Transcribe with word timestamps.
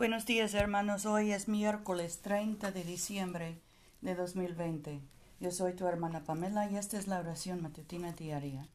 Buenos 0.00 0.24
días 0.24 0.54
hermanos, 0.54 1.04
hoy 1.04 1.30
es 1.30 1.46
miércoles 1.46 2.22
30 2.22 2.72
de 2.72 2.84
diciembre 2.84 3.60
de 4.00 4.14
2020. 4.14 4.98
Yo 5.40 5.50
soy 5.50 5.74
tu 5.74 5.86
hermana 5.86 6.24
Pamela 6.24 6.70
y 6.70 6.78
esta 6.78 6.96
es 6.96 7.06
la 7.06 7.18
oración 7.18 7.60
matutina 7.60 8.12
diaria. 8.12 8.66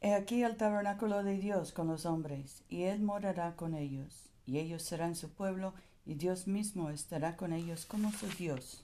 He 0.00 0.12
aquí 0.14 0.42
el 0.42 0.56
tabernáculo 0.56 1.22
de 1.22 1.38
Dios 1.38 1.70
con 1.70 1.86
los 1.86 2.04
hombres, 2.04 2.64
y 2.68 2.82
Él 2.82 3.00
morará 3.00 3.54
con 3.54 3.76
ellos, 3.76 4.24
y 4.44 4.58
ellos 4.58 4.82
serán 4.82 5.14
su 5.14 5.30
pueblo, 5.30 5.72
y 6.04 6.14
Dios 6.14 6.48
mismo 6.48 6.90
estará 6.90 7.36
con 7.36 7.52
ellos 7.52 7.86
como 7.86 8.10
su 8.10 8.26
Dios. 8.26 8.82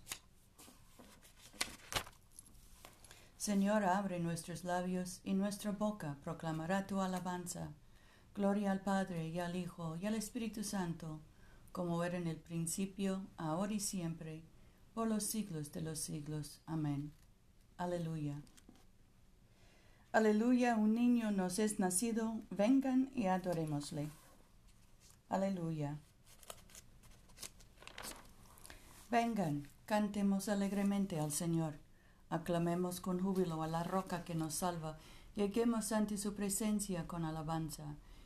Señor, 3.38 3.82
abre 3.82 4.20
nuestros 4.20 4.62
labios, 4.62 5.20
y 5.24 5.34
nuestra 5.34 5.72
boca 5.72 6.16
proclamará 6.22 6.86
tu 6.86 7.00
alabanza. 7.00 7.70
Gloria 8.36 8.70
al 8.70 8.82
Padre 8.82 9.28
y 9.28 9.38
al 9.38 9.56
Hijo 9.56 9.96
y 9.96 10.04
al 10.04 10.14
Espíritu 10.14 10.62
Santo, 10.62 11.20
como 11.72 12.04
era 12.04 12.18
en 12.18 12.26
el 12.26 12.36
principio, 12.36 13.22
ahora 13.38 13.72
y 13.72 13.80
siempre, 13.80 14.42
por 14.92 15.08
los 15.08 15.24
siglos 15.24 15.72
de 15.72 15.80
los 15.80 16.00
siglos. 16.00 16.60
Amén. 16.66 17.14
Aleluya. 17.78 18.42
Aleluya, 20.12 20.76
un 20.76 20.94
niño 20.94 21.30
nos 21.30 21.58
es 21.58 21.80
nacido, 21.80 22.42
vengan 22.50 23.10
y 23.14 23.28
adorémosle. 23.28 24.10
Aleluya. 25.30 25.96
Vengan, 29.10 29.66
cantemos 29.86 30.50
alegremente 30.50 31.20
al 31.20 31.32
Señor, 31.32 31.78
aclamemos 32.28 33.00
con 33.00 33.18
júbilo 33.18 33.62
a 33.62 33.66
la 33.66 33.82
roca 33.82 34.24
que 34.24 34.34
nos 34.34 34.56
salva, 34.56 34.98
lleguemos 35.36 35.90
ante 35.92 36.18
su 36.18 36.34
presencia 36.34 37.06
con 37.06 37.24
alabanza 37.24 37.96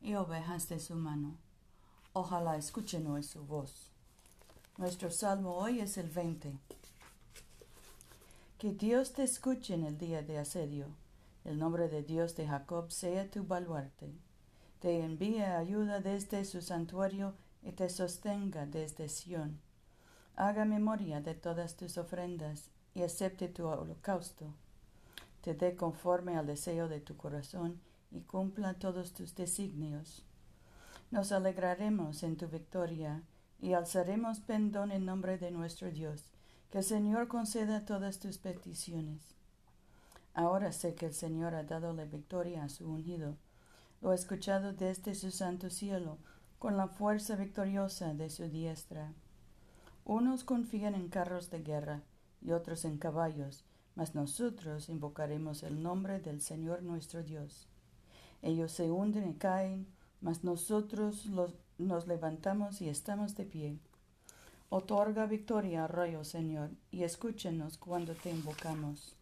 y 0.00 0.14
ovejas 0.14 0.68
de 0.68 0.80
su 0.80 0.94
mano. 0.94 1.36
Ojalá 2.12 2.56
escuchen 2.56 3.06
hoy 3.06 3.22
su 3.22 3.44
voz. 3.44 3.90
Nuestro 4.78 5.10
salmo 5.10 5.56
hoy 5.56 5.80
es 5.80 5.98
el 5.98 6.08
20. 6.08 6.58
Que 8.58 8.72
Dios 8.72 9.12
te 9.12 9.22
escuche 9.22 9.74
en 9.74 9.84
el 9.84 9.98
día 9.98 10.22
de 10.22 10.38
asedio. 10.38 10.86
El 11.44 11.58
nombre 11.58 11.88
de 11.88 12.02
Dios 12.02 12.36
de 12.36 12.46
Jacob 12.46 12.90
sea 12.90 13.30
tu 13.30 13.44
baluarte. 13.44 14.12
Te 14.80 15.02
envíe 15.02 15.42
ayuda 15.42 16.00
desde 16.00 16.44
su 16.44 16.62
santuario 16.62 17.34
y 17.62 17.72
te 17.72 17.88
sostenga 17.88 18.66
desde 18.66 19.08
Sión. 19.08 19.60
Haga 20.36 20.64
memoria 20.64 21.20
de 21.20 21.34
todas 21.34 21.76
tus 21.76 21.98
ofrendas 21.98 22.70
y 22.94 23.02
acepte 23.02 23.48
tu 23.48 23.66
holocausto. 23.66 24.46
Te 25.42 25.54
dé 25.54 25.76
conforme 25.76 26.36
al 26.36 26.46
deseo 26.46 26.88
de 26.88 27.00
tu 27.00 27.16
corazón 27.16 27.80
y 28.10 28.22
cumpla 28.22 28.74
todos 28.74 29.12
tus 29.12 29.34
designios. 29.34 30.24
Nos 31.10 31.32
alegraremos 31.32 32.22
en 32.22 32.36
tu 32.36 32.48
victoria 32.48 33.22
y 33.60 33.72
alzaremos 33.72 34.40
pendón 34.40 34.92
en 34.92 35.04
nombre 35.04 35.38
de 35.38 35.50
nuestro 35.50 35.90
Dios. 35.90 36.24
Que 36.70 36.78
el 36.78 36.84
Señor 36.84 37.26
conceda 37.26 37.84
todas 37.84 38.20
tus 38.20 38.38
peticiones. 38.38 39.34
Ahora 40.34 40.72
sé 40.72 40.94
que 40.94 41.06
el 41.06 41.14
Señor 41.14 41.54
ha 41.54 41.64
dado 41.64 41.92
la 41.92 42.04
victoria 42.04 42.62
a 42.62 42.68
su 42.68 42.88
ungido. 42.88 43.36
Lo 44.00 44.10
ha 44.10 44.14
escuchado 44.14 44.72
desde 44.72 45.14
su 45.14 45.32
santo 45.32 45.68
cielo, 45.68 46.18
con 46.60 46.76
la 46.76 46.86
fuerza 46.86 47.34
victoriosa 47.34 48.14
de 48.14 48.30
su 48.30 48.44
diestra. 48.44 49.12
Unos 50.04 50.44
confían 50.44 50.94
en 50.94 51.08
carros 51.08 51.50
de 51.50 51.62
guerra 51.62 52.02
y 52.40 52.52
otros 52.52 52.84
en 52.84 52.98
caballos, 52.98 53.64
mas 53.96 54.14
nosotros 54.14 54.88
invocaremos 54.88 55.62
el 55.62 55.82
nombre 55.82 56.20
del 56.20 56.40
Señor 56.40 56.82
nuestro 56.82 57.22
Dios. 57.22 57.66
Ellos 58.42 58.72
se 58.72 58.90
hunden 58.90 59.28
y 59.28 59.34
caen, 59.34 59.86
mas 60.20 60.44
nosotros 60.44 61.26
nos 61.78 62.06
levantamos 62.06 62.80
y 62.80 62.88
estamos 62.88 63.34
de 63.34 63.44
pie. 63.44 63.78
Otorga 64.70 65.26
victoria, 65.26 65.86
rayo 65.86 66.24
Señor, 66.24 66.70
y 66.90 67.02
escúchenos 67.02 67.76
cuando 67.76 68.14
te 68.14 68.30
invocamos. 68.30 69.14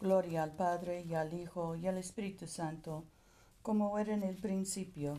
Gloria 0.00 0.42
al 0.42 0.52
Padre 0.52 1.02
y 1.02 1.14
al 1.14 1.32
Hijo 1.32 1.76
y 1.76 1.86
al 1.86 1.98
Espíritu 1.98 2.46
Santo, 2.46 3.04
como 3.62 3.98
era 3.98 4.12
en 4.14 4.22
el 4.22 4.36
principio, 4.36 5.18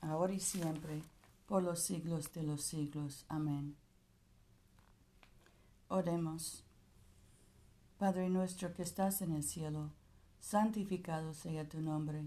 ahora 0.00 0.34
y 0.34 0.40
siempre, 0.40 1.02
por 1.46 1.62
los 1.62 1.80
siglos 1.80 2.32
de 2.32 2.42
los 2.42 2.62
siglos. 2.62 3.24
Amén. 3.28 3.76
Oremos. 5.88 6.64
Padre 7.98 8.28
nuestro 8.28 8.74
que 8.74 8.82
estás 8.82 9.22
en 9.22 9.32
el 9.32 9.42
cielo, 9.42 9.90
santificado 10.38 11.32
sea 11.32 11.68
tu 11.68 11.80
nombre 11.80 12.26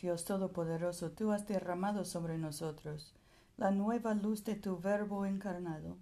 Dios 0.00 0.24
Todopoderoso, 0.24 1.10
tú 1.10 1.32
has 1.32 1.48
derramado 1.48 2.04
sobre 2.04 2.38
nosotros 2.38 3.12
la 3.56 3.72
nueva 3.72 4.14
luz 4.14 4.44
de 4.44 4.54
tu 4.54 4.78
Verbo 4.78 5.26
encarnado. 5.26 5.96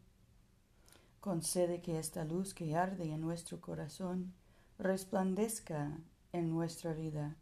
Concede 1.21 1.81
que 1.81 1.99
esta 1.99 2.25
luz 2.25 2.53
que 2.53 2.77
arde 2.77 3.11
en 3.11 3.23
nuestro 3.23 3.61
corazón 3.61 4.35
resplandezca 4.79 5.99
en 6.33 6.51
nuestra 6.51 6.93
vida, 6.93 7.37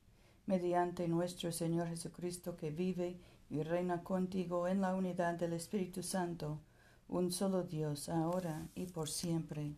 mediante 0.46 1.08
nuestro 1.08 1.50
Señor 1.50 1.88
Jesucristo 1.88 2.56
que 2.56 2.70
vive 2.70 3.18
y 3.50 3.64
reina 3.64 4.04
contigo 4.04 4.68
en 4.68 4.80
la 4.80 4.94
unidad 4.94 5.34
del 5.34 5.54
Espíritu 5.54 6.04
Santo, 6.04 6.60
un 7.08 7.32
solo 7.32 7.64
Dios, 7.64 8.08
ahora 8.08 8.68
y 8.76 8.86
por 8.86 9.08
siempre. 9.08 9.74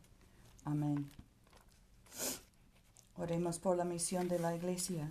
Amén. 0.64 1.10
Oremos 3.16 3.58
por 3.58 3.78
la 3.78 3.84
misión 3.84 4.28
de 4.28 4.38
la 4.38 4.54
Iglesia. 4.54 5.10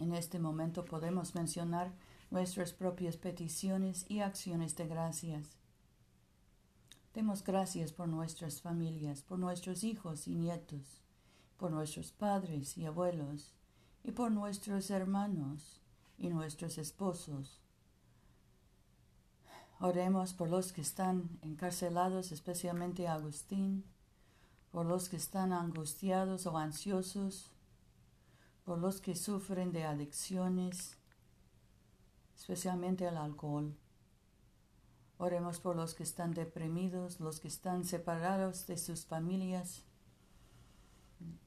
En 0.00 0.14
este 0.14 0.38
momento 0.38 0.86
podemos 0.86 1.34
mencionar 1.34 1.92
nuestras 2.30 2.72
propias 2.72 3.18
peticiones 3.18 4.06
y 4.08 4.20
acciones 4.20 4.74
de 4.74 4.86
gracias. 4.86 5.58
Demos 7.12 7.44
gracias 7.44 7.92
por 7.92 8.08
nuestras 8.08 8.62
familias, 8.62 9.20
por 9.20 9.38
nuestros 9.38 9.84
hijos 9.84 10.26
y 10.26 10.34
nietos, 10.34 11.02
por 11.58 11.70
nuestros 11.70 12.12
padres 12.12 12.78
y 12.78 12.86
abuelos, 12.86 13.52
y 14.02 14.12
por 14.12 14.32
nuestros 14.32 14.90
hermanos 14.90 15.82
y 16.16 16.30
nuestros 16.30 16.78
esposos. 16.78 17.60
Oremos 19.80 20.32
por 20.32 20.48
los 20.48 20.72
que 20.72 20.80
están 20.80 21.28
encarcelados, 21.42 22.32
especialmente 22.32 23.06
Agustín, 23.06 23.84
por 24.70 24.86
los 24.86 25.10
que 25.10 25.16
están 25.16 25.52
angustiados 25.52 26.46
o 26.46 26.56
ansiosos, 26.56 27.50
por 28.70 28.78
los 28.78 29.00
que 29.00 29.16
sufren 29.16 29.72
de 29.72 29.82
adicciones, 29.82 30.96
especialmente 32.36 33.04
al 33.08 33.16
alcohol. 33.16 33.76
Oremos 35.18 35.58
por 35.58 35.74
los 35.74 35.94
que 35.94 36.04
están 36.04 36.34
deprimidos, 36.34 37.18
los 37.18 37.40
que 37.40 37.48
están 37.48 37.84
separados 37.84 38.68
de 38.68 38.78
sus 38.78 39.06
familias 39.06 39.82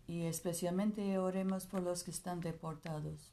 y 0.05 0.23
especialmente 0.23 1.17
oremos 1.17 1.65
por 1.65 1.81
los 1.81 2.03
que 2.03 2.11
están 2.11 2.41
deportados. 2.41 3.31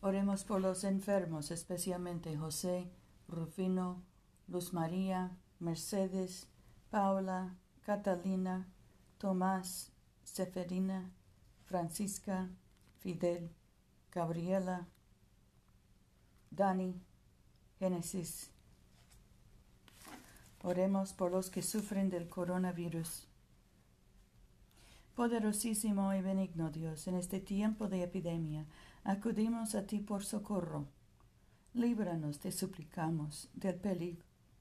Oremos 0.00 0.44
por 0.44 0.62
los 0.62 0.82
enfermos, 0.84 1.50
especialmente 1.50 2.38
José, 2.38 2.90
Rufino, 3.28 4.02
Luz 4.48 4.72
María, 4.72 5.36
Mercedes, 5.60 6.48
Paula, 6.88 7.54
Catalina, 7.84 8.66
Tomás, 9.18 9.92
Seferina, 10.36 11.10
Francisca, 11.64 12.50
Fidel, 12.98 13.48
Gabriela, 14.12 14.86
Dani, 16.50 17.00
Génesis. 17.78 18.50
Oremos 20.62 21.14
por 21.14 21.32
los 21.32 21.48
que 21.48 21.62
sufren 21.62 22.10
del 22.10 22.28
coronavirus. 22.28 23.26
Poderosísimo 25.14 26.12
y 26.12 26.20
benigno 26.20 26.70
Dios, 26.70 27.08
en 27.08 27.14
este 27.14 27.40
tiempo 27.40 27.88
de 27.88 28.02
epidemia, 28.02 28.66
acudimos 29.04 29.74
a 29.74 29.86
ti 29.86 30.00
por 30.00 30.22
socorro. 30.22 30.86
Líbranos, 31.72 32.40
te 32.40 32.52
suplicamos, 32.52 33.48
del 33.54 33.76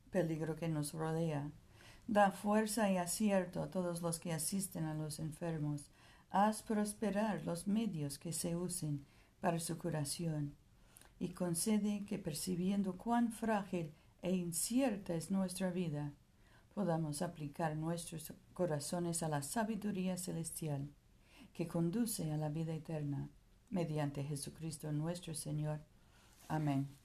peligro, 0.10 0.56
que 0.56 0.69
nos 0.69 0.94
rodea. 0.94 1.51
Da 2.07 2.31
fuerza 2.31 2.92
y 2.92 2.98
acierto 2.98 3.63
a 3.63 3.72
todos 3.72 4.02
los 4.02 4.19
que 4.19 4.34
asisten 4.34 4.86
a 4.86 4.94
los 4.94 5.19
enfermos. 5.19 5.90
Haz 6.30 6.62
prosperar 6.62 7.44
los 7.46 7.68
medios 7.68 8.19
que 8.19 8.34
se 8.34 8.56
usen 8.56 9.06
para 9.42 9.60
su 9.60 9.78
curación 9.78 10.56
y 11.19 11.30
concede 11.30 12.06
que 12.06 12.19
percibiendo 12.19 12.98
cuán 12.98 13.31
frágil 13.31 13.94
e 14.22 14.36
incierta 14.36 15.16
es 15.16 15.31
nuestra 15.31 15.72
vida, 15.72 16.13
podamos 16.74 17.22
aplicar 17.22 17.75
nuestros 17.75 18.34
corazones 18.54 19.24
a 19.24 19.30
la 19.30 19.42
sabiduría 19.42 20.18
celestial 20.18 20.90
que 21.54 21.68
conduce 21.68 22.31
a 22.31 22.38
la 22.38 22.50
vida 22.50 22.74
eterna, 22.74 23.30
mediante 23.69 24.24
Jesucristo 24.24 24.92
nuestro 24.92 25.34
Señor. 25.34 25.80
Amén. 26.50 27.05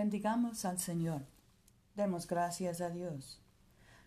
Bendigamos 0.00 0.64
al 0.64 0.78
Señor. 0.78 1.26
Demos 1.94 2.26
gracias 2.26 2.80
a 2.80 2.88
Dios. 2.88 3.38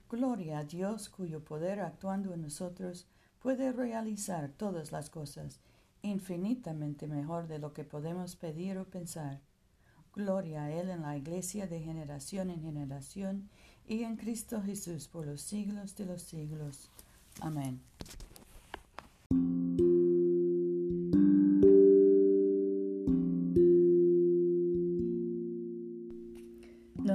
Gloria 0.10 0.57
a 0.57 0.63
Dios 0.63 1.07
cuyo 1.07 1.45
poder 1.45 1.81
actuando 1.81 2.34
en 2.34 2.42
nosotros 2.42 3.06
puede 3.38 3.72
realizar 3.72 4.50
todas 4.50 4.92
las 4.92 5.12
cosas 5.12 5.60
infinitamente 6.01 7.06
mejor 7.06 7.48
de 7.48 7.60
lo 7.60 7.74
que 7.74 7.84
podemos 7.84 8.36
pedir 8.36 8.80
o 8.80 8.86
pensar. 8.86 9.40
Gloria 10.16 10.63
a 10.63 10.72
Él 10.72 10.90
en 10.90 11.04
la 11.04 11.16
Iglesia 11.16 11.68
de 11.68 11.80
generación 11.80 12.50
en 12.50 12.63
generación 12.63 13.48
y 13.88 14.01
en 14.01 14.16
Cristo 14.16 14.63
Jesús 14.63 15.07
por 15.07 15.28
los 15.28 15.42
siglos 15.42 15.95
de 15.95 16.06
los 16.07 16.24
siglos. 16.24 16.90
Amén. 17.40 17.80